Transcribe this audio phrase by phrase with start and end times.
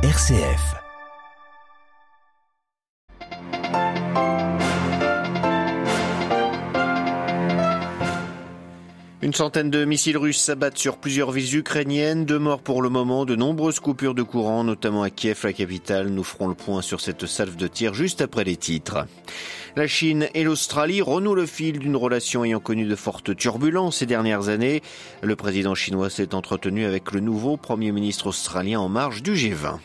[0.00, 0.76] RCF.
[9.20, 12.24] Une centaine de missiles russes s'abattent sur plusieurs villes ukrainiennes.
[12.24, 16.10] Deux morts pour le moment, de nombreuses coupures de courant, notamment à Kiev, la capitale.
[16.10, 19.04] Nous ferons le point sur cette salve de tir juste après les titres.
[19.74, 24.06] La Chine et l'Australie renouent le fil d'une relation ayant connu de fortes turbulences ces
[24.06, 24.80] dernières années.
[25.22, 29.80] Le président chinois s'est entretenu avec le nouveau premier ministre australien en marge du G20.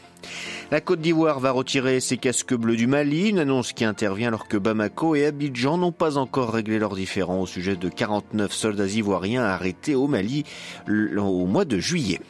[0.71, 4.47] La Côte d'Ivoire va retirer ses casques bleus du Mali, une annonce qui intervient alors
[4.47, 8.87] que Bamako et Abidjan n'ont pas encore réglé leurs différends au sujet de 49 soldats
[8.87, 10.43] ivoiriens arrêtés au Mali
[10.87, 12.21] au mois de juillet.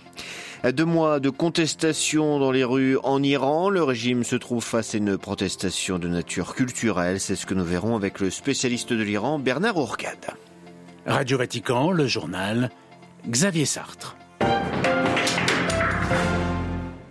[0.64, 4.98] Deux mois de contestation dans les rues en Iran, le régime se trouve face à
[4.98, 9.40] une protestation de nature culturelle, c'est ce que nous verrons avec le spécialiste de l'Iran,
[9.40, 10.32] Bernard Ourcade.
[11.06, 12.72] Radio Vatican, le journal,
[13.28, 14.16] Xavier Sartre.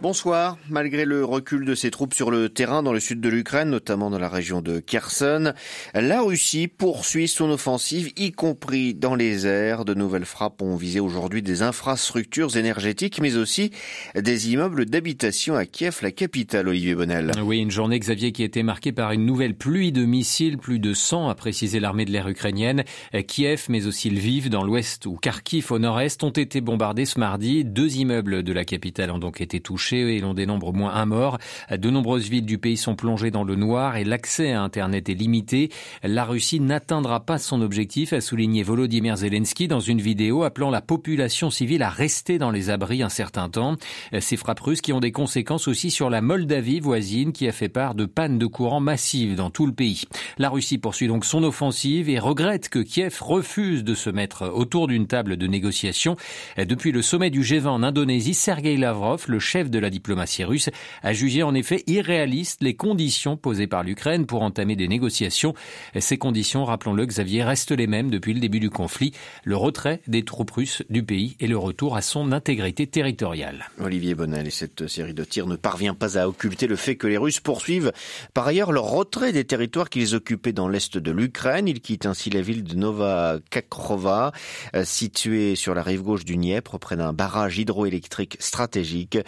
[0.03, 0.59] Bonsoir.
[0.69, 4.11] Malgré le recul de ses troupes sur le terrain dans le sud de l'Ukraine, notamment
[4.11, 5.53] dans la région de Kherson,
[5.95, 9.85] la Russie poursuit son offensive, y compris dans les airs.
[9.85, 13.71] De nouvelles frappes ont visé aujourd'hui des infrastructures énergétiques, mais aussi
[14.17, 17.31] des immeubles d'habitation à Kiev, la capitale, Olivier Bonnel.
[17.41, 20.81] Oui, une journée, Xavier, qui a été marquée par une nouvelle pluie de missiles, plus
[20.81, 22.83] de 100, a précisé l'armée de l'air ukrainienne.
[23.29, 27.65] Kiev, mais aussi Lviv, dans l'ouest, ou Kharkiv, au nord-est, ont été bombardés ce mardi.
[27.65, 31.07] Deux immeubles de la capitale ont donc été touchés et l'on dénombre au moins un
[31.07, 31.39] mort.
[31.71, 35.15] De nombreuses villes du pays sont plongées dans le noir et l'accès à Internet est
[35.15, 35.71] limité.
[36.03, 40.81] La Russie n'atteindra pas son objectif, a souligné Volodymyr Zelensky dans une vidéo appelant la
[40.81, 43.77] population civile à rester dans les abris un certain temps.
[44.19, 47.69] Ces frappes russes qui ont des conséquences aussi sur la Moldavie voisine qui a fait
[47.69, 50.03] part de pannes de courant massives dans tout le pays.
[50.39, 54.89] La Russie poursuit donc son offensive et regrette que Kiev refuse de se mettre autour
[54.89, 56.17] d'une table de négociation.
[56.57, 60.71] Depuis le sommet du G20 en Indonésie, Sergei Lavrov, le chef de la diplomatie russe
[61.03, 65.55] a jugé en effet irréalistes les conditions posées par l'Ukraine pour entamer des négociations.
[65.99, 69.13] Ces conditions, rappelons-le, Xavier, restent les mêmes depuis le début du conflit,
[69.45, 73.69] le retrait des troupes russes du pays et le retour à son intégrité territoriale.
[73.79, 77.07] Olivier Bonnel et cette série de tirs ne parvient pas à occulter le fait que
[77.07, 77.93] les Russes poursuivent
[78.35, 81.69] par ailleurs leur retrait des territoires qu'ils occupaient dans l'est de l'Ukraine.
[81.69, 84.33] Ils quittent ainsi la ville de Nova Kakrova,
[84.75, 89.19] euh, située sur la rive gauche du Dniepr, près d'un barrage hydroélectrique stratégique.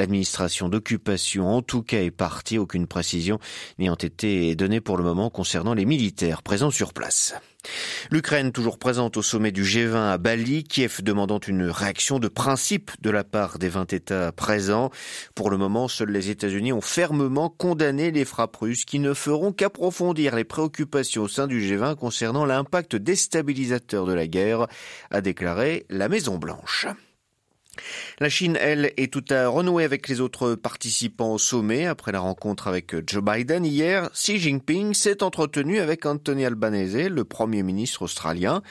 [0.00, 2.56] L'administration d'occupation, en tout cas, est partie.
[2.56, 3.38] Aucune précision
[3.78, 7.34] n'ayant été donnée pour le moment concernant les militaires présents sur place.
[8.10, 12.92] L'Ukraine toujours présente au sommet du G20 à Bali, Kiev demandant une réaction de principe
[13.02, 14.90] de la part des 20 États présents.
[15.34, 19.52] Pour le moment, seuls les États-Unis ont fermement condamné les frappes russes qui ne feront
[19.52, 24.66] qu'approfondir les préoccupations au sein du G20 concernant l'impact déstabilisateur de la guerre,
[25.10, 26.86] a déclaré la Maison Blanche.
[28.18, 31.86] La Chine, elle, est tout à renouer avec les autres participants au sommet.
[31.86, 37.24] Après la rencontre avec Joe Biden hier, Xi Jinping s'est entretenu avec Anthony Albanese, le
[37.24, 38.62] premier ministre australien.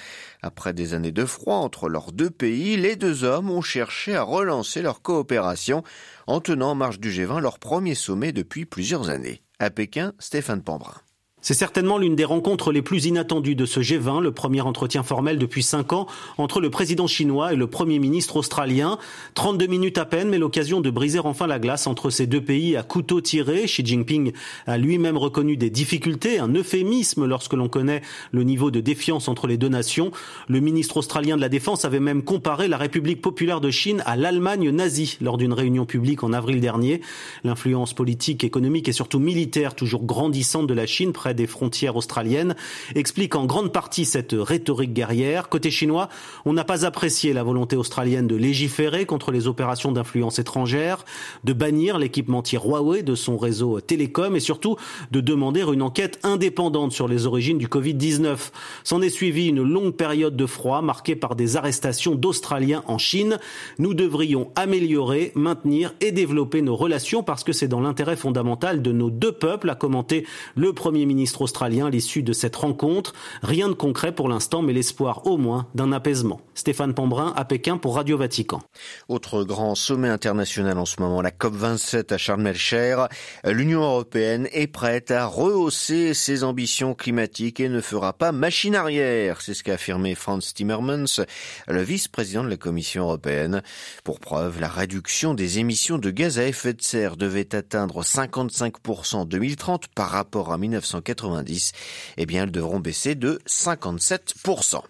[0.41, 4.23] Après des années de froid entre leurs deux pays, les deux hommes ont cherché à
[4.23, 5.83] relancer leur coopération
[6.27, 9.41] en tenant en marche du G20 leur premier sommet depuis plusieurs années.
[9.59, 10.95] À Pékin, Stéphane Pambrin.
[11.41, 15.37] C'est certainement l'une des rencontres les plus inattendues de ce G20, le premier entretien formel
[15.37, 16.05] depuis cinq ans
[16.37, 18.97] entre le président chinois et le premier ministre australien.
[19.35, 22.75] 32 minutes à peine, mais l'occasion de briser enfin la glace entre ces deux pays
[22.75, 23.63] à couteau tiré.
[23.65, 24.33] Xi Jinping
[24.67, 28.01] a lui-même reconnu des difficultés, un euphémisme lorsque l'on connaît
[28.33, 30.11] le niveau de défiance entre les deux nations.
[30.49, 34.17] Le ministre australien de la Défense avait même comparé la République populaire de Chine à
[34.17, 36.99] l'Allemagne nazie lors d'une réunion publique en avril dernier.
[37.45, 42.55] L'influence politique, économique et surtout militaire toujours grandissante de la Chine des frontières australiennes,
[42.95, 45.49] explique en grande partie cette rhétorique guerrière.
[45.49, 46.09] Côté chinois,
[46.45, 51.05] on n'a pas apprécié la volonté australienne de légiférer contre les opérations d'influence étrangère,
[51.43, 54.75] de bannir l'équipementier Huawei de son réseau télécom et surtout
[55.11, 58.51] de demander une enquête indépendante sur les origines du Covid-19.
[58.83, 63.39] S'en est suivi une longue période de froid marquée par des arrestations d'Australiens en Chine.
[63.77, 68.91] Nous devrions améliorer, maintenir et développer nos relations parce que c'est dans l'intérêt fondamental de
[68.91, 70.25] nos deux peuples, a commenté
[70.55, 73.11] le Premier ministre ministre australien à l'issue de cette rencontre.
[73.43, 76.39] Rien de concret pour l'instant, mais l'espoir au moins d'un apaisement.
[76.53, 78.61] Stéphane Pambrin à Pékin pour Radio Vatican.
[79.09, 82.95] Autre grand sommet international en ce moment, la COP27 à Sharm el-Sheikh.
[83.43, 89.41] L'Union européenne est prête à rehausser ses ambitions climatiques et ne fera pas machine arrière.
[89.41, 91.25] C'est ce qu'a affirmé Franz Timmermans,
[91.67, 93.61] le vice-président de la Commission européenne.
[94.05, 99.15] Pour preuve, la réduction des émissions de gaz à effet de serre devait atteindre 55%
[99.17, 101.08] en 2030 par rapport à 1990.
[101.09, 101.71] 90,
[102.17, 104.81] eh bien, elles devront baisser de 57%.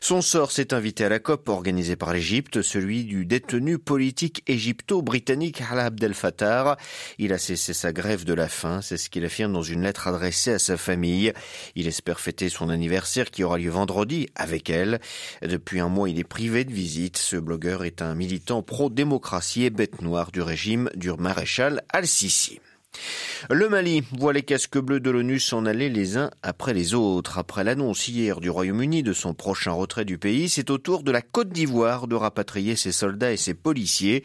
[0.00, 5.62] Son sort s'est invité à la COP organisée par l'Égypte, celui du détenu politique égypto-britannique
[5.70, 6.76] Alaa Abdel Fattah.
[7.18, 10.08] Il a cessé sa grève de la faim, c'est ce qu'il affirme dans une lettre
[10.08, 11.32] adressée à sa famille.
[11.76, 15.00] Il espère fêter son anniversaire qui aura lieu vendredi avec elle.
[15.42, 17.18] Depuis un mois, il est privé de visite.
[17.18, 22.60] Ce blogueur est un militant pro-démocratie et bête noire du régime du maréchal Al-Sisi.
[23.50, 27.38] Le Mali voit les casques bleus de l'ONU s'en aller les uns après les autres.
[27.38, 31.10] Après l'annonce hier du Royaume-Uni de son prochain retrait du pays, c'est au tour de
[31.10, 34.22] la Côte d'Ivoire de rapatrier ses soldats et ses policiers.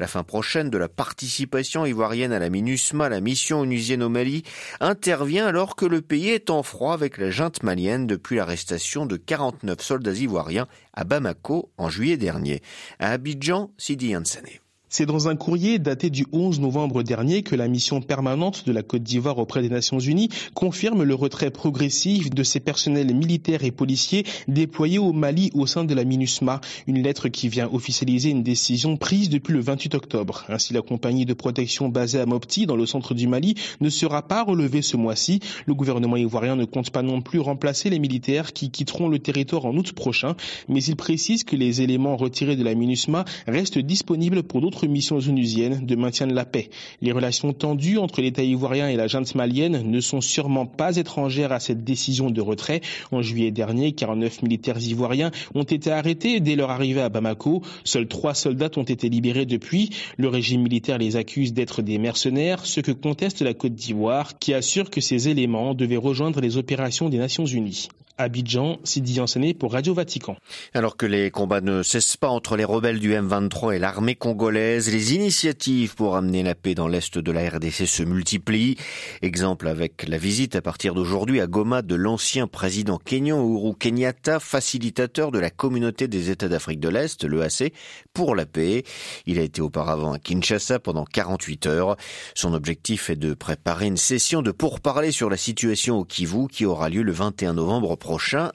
[0.00, 4.42] La fin prochaine de la participation ivoirienne à la MINUSMA, la mission onusienne au Mali,
[4.80, 9.16] intervient alors que le pays est en froid avec la junte malienne depuis l'arrestation de
[9.16, 12.62] 49 soldats ivoiriens à Bamako en juillet dernier.
[12.98, 14.65] À Abidjan, Sidi Yansane.
[14.88, 18.84] C'est dans un courrier daté du 11 novembre dernier que la mission permanente de la
[18.84, 23.72] Côte d'Ivoire auprès des Nations Unies confirme le retrait progressif de ses personnels militaires et
[23.72, 28.44] policiers déployés au Mali au sein de la MINUSMA, une lettre qui vient officialiser une
[28.44, 30.44] décision prise depuis le 28 octobre.
[30.48, 34.22] Ainsi, la compagnie de protection basée à Mopti, dans le centre du Mali, ne sera
[34.22, 35.40] pas relevée ce mois-ci.
[35.66, 39.64] Le gouvernement ivoirien ne compte pas non plus remplacer les militaires qui quitteront le territoire
[39.66, 40.36] en août prochain,
[40.68, 45.16] mais il précise que les éléments retirés de la MINUSMA restent disponibles pour d'autres missions
[45.18, 46.68] onusiennes de maintien de la paix.
[47.00, 51.52] Les relations tendues entre l'État ivoirien et la junte malienne ne sont sûrement pas étrangères
[51.52, 52.82] à cette décision de retrait.
[53.12, 57.62] En juillet dernier, 49 militaires ivoiriens ont été arrêtés dès leur arrivée à Bamako.
[57.84, 59.90] Seuls trois soldats ont été libérés depuis.
[60.18, 64.52] Le régime militaire les accuse d'être des mercenaires, ce que conteste la Côte d'Ivoire, qui
[64.52, 67.88] assure que ces éléments devaient rejoindre les opérations des Nations Unies.
[68.18, 70.36] Abidjan, Sidi Enseigné pour Radio Vatican.
[70.72, 74.90] Alors que les combats ne cessent pas entre les rebelles du M23 et l'armée congolaise,
[74.90, 78.76] les initiatives pour amener la paix dans l'est de la RDC se multiplient.
[79.20, 84.40] Exemple avec la visite à partir d'aujourd'hui à Goma de l'ancien président kenyan Uhuru Kenyatta,
[84.40, 87.74] facilitateur de la communauté des États d'Afrique de l'Est, l'EAC,
[88.14, 88.84] pour la paix.
[89.26, 91.96] Il a été auparavant à Kinshasa pendant 48 heures.
[92.34, 96.64] Son objectif est de préparer une session de pourparlers sur la situation au Kivu qui
[96.64, 97.94] aura lieu le 21 novembre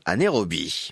[0.05, 0.91] à Nairobi.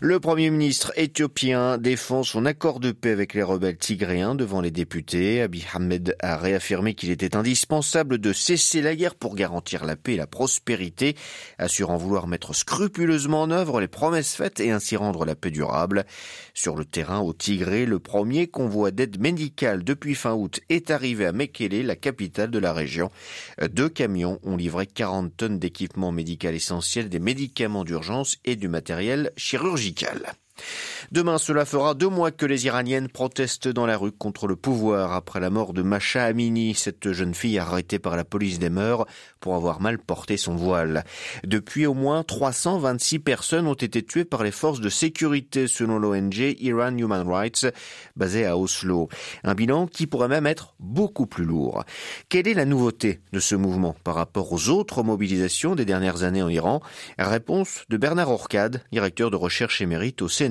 [0.00, 4.70] Le Premier ministre éthiopien défend son accord de paix avec les rebelles tigréens devant les
[4.70, 5.42] députés.
[5.42, 10.14] Abiy Ahmed a réaffirmé qu'il était indispensable de cesser la guerre pour garantir la paix
[10.14, 11.16] et la prospérité,
[11.58, 16.04] assurant vouloir mettre scrupuleusement en œuvre les promesses faites et ainsi rendre la paix durable.
[16.54, 21.26] Sur le terrain au Tigré, le premier convoi d'aide médicale depuis fin août est arrivé
[21.26, 23.10] à Mekele, la capitale de la région.
[23.68, 27.95] Deux camions ont livré 40 tonnes d'équipements médicaux essentiels, des médicaments du
[28.44, 30.34] et du matériel chirurgical.
[31.12, 35.12] Demain, cela fera deux mois que les Iraniennes protestent dans la rue contre le pouvoir
[35.12, 39.06] après la mort de Masha Amini, cette jeune fille arrêtée par la police des mœurs
[39.40, 41.04] pour avoir mal porté son voile.
[41.44, 46.56] Depuis, au moins 326 personnes ont été tuées par les forces de sécurité selon l'ONG
[46.58, 47.66] Iran Human Rights,
[48.16, 49.08] basée à Oslo.
[49.44, 51.84] Un bilan qui pourrait même être beaucoup plus lourd.
[52.28, 56.42] Quelle est la nouveauté de ce mouvement par rapport aux autres mobilisations des dernières années
[56.42, 56.80] en Iran?
[57.18, 60.45] Réponse de Bernard Orcade, directeur de recherche émérite au CNRS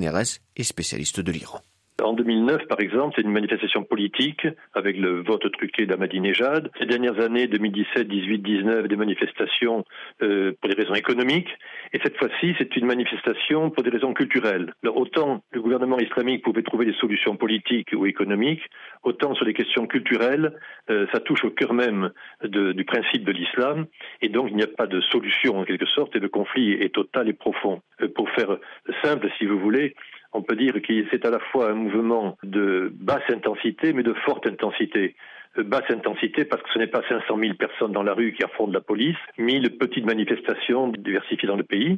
[0.55, 1.61] et spécialiste de l'Iran.
[2.03, 6.69] En 2009, par exemple, c'est une manifestation politique avec le vote truqué d'Ahmadinejad.
[6.77, 9.85] Ces dernières années, 2017, 18, 19, des manifestations
[10.21, 11.47] euh, pour des raisons économiques.
[11.93, 14.73] Et cette fois-ci, c'est une manifestation pour des raisons culturelles.
[14.83, 18.63] Alors, autant le gouvernement islamique pouvait trouver des solutions politiques ou économiques,
[19.03, 20.53] autant sur les questions culturelles,
[20.89, 22.11] euh, ça touche au cœur même
[22.43, 23.85] de, du principe de l'islam.
[24.21, 26.93] Et donc, il n'y a pas de solution en quelque sorte et le conflit est
[26.93, 27.81] total et profond.
[28.01, 28.57] Euh, pour faire
[29.01, 29.95] simple, si vous voulez,
[30.35, 34.13] on peut dire que c'est à la fois un mouvement de basse intensité mais de
[34.25, 35.15] forte intensité
[35.63, 38.71] basse intensité parce que ce n'est pas 500 000 personnes dans la rue qui affrontent
[38.71, 41.97] la police, 1000 petites manifestations diversifiées dans le pays,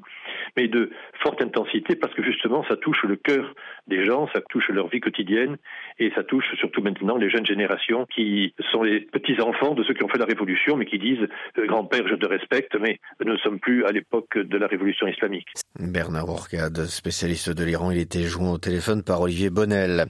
[0.55, 0.91] mais de
[1.23, 3.53] forte intensité parce que justement ça touche le cœur
[3.87, 5.57] des gens, ça touche leur vie quotidienne
[5.99, 10.03] et ça touche surtout maintenant les jeunes générations qui sont les petits-enfants de ceux qui
[10.03, 13.37] ont fait la révolution mais qui disent euh, grand-père je te respecte mais nous ne
[13.37, 15.47] sommes plus à l'époque de la révolution islamique.
[15.79, 20.05] Bernard Orcade, spécialiste de l'Iran, il était joint au téléphone par Olivier Bonnel.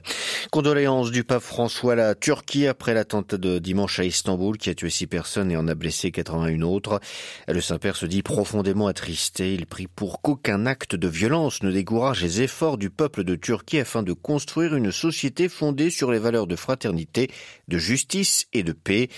[0.50, 4.74] Condoléances du pape François à la Turquie après l'attentat de dimanche à Istanbul qui a
[4.74, 7.00] tué six personnes et en a blessé 81 autres.
[7.46, 9.54] Le Saint-Père se dit profondément attristé.
[9.54, 13.80] Il prie pour qu'aucun acte de violence ne décourage les efforts du peuple de Turquie
[13.80, 17.30] afin de construire une société fondée sur les valeurs de fraternité,
[17.68, 19.08] de justice et de paix.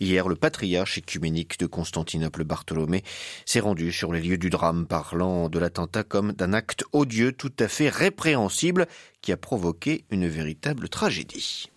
[0.00, 3.02] Hier, le patriarche écuménique de Constantinople Bartholomé
[3.44, 7.52] s'est rendu sur les lieux du drame parlant de l'attentat comme d'un acte odieux tout
[7.58, 8.86] à fait répréhensible
[9.22, 11.70] qui a provoqué une véritable tragédie.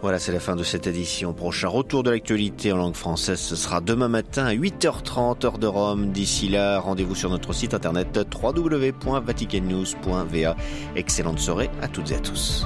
[0.00, 1.34] Voilà, c'est la fin de cette édition.
[1.34, 5.66] Prochain retour de l'actualité en langue française, ce sera demain matin à 8h30 heure de
[5.66, 6.12] Rome.
[6.12, 10.56] D'ici là, rendez-vous sur notre site internet www.vaticannews.va.
[10.94, 12.64] Excellente soirée à toutes et à tous.